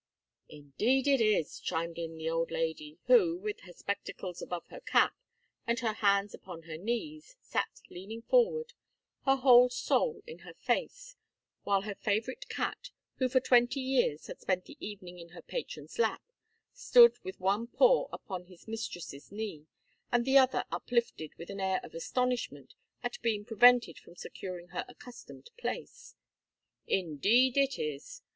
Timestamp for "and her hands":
5.67-6.33